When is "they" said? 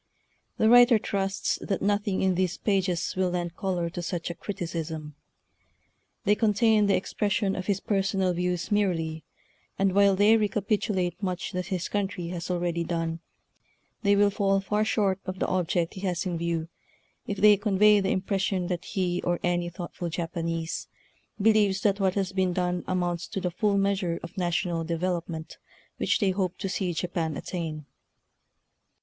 6.23-6.33, 10.15-10.35, 14.01-14.15, 17.37-17.55, 26.17-26.31